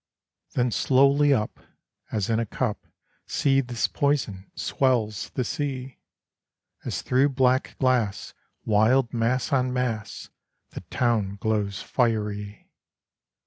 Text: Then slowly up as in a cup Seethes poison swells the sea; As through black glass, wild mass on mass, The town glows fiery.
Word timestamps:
Then 0.53 0.71
slowly 0.71 1.31
up 1.31 1.59
as 2.11 2.27
in 2.27 2.39
a 2.39 2.45
cup 2.47 2.87
Seethes 3.27 3.87
poison 3.87 4.51
swells 4.55 5.29
the 5.35 5.43
sea; 5.43 5.99
As 6.83 7.03
through 7.03 7.29
black 7.29 7.77
glass, 7.77 8.33
wild 8.65 9.13
mass 9.13 9.53
on 9.53 9.71
mass, 9.71 10.29
The 10.71 10.81
town 10.89 11.35
glows 11.39 11.83
fiery. 11.83 12.71